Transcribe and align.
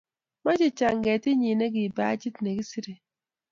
Mo 0.43 0.51
che 0.59 0.67
chang 0.77 1.05
e 1.13 1.15
tinyinekipajiit 1.23 2.37
ne 2.39 2.51
kiserei. 2.57 2.99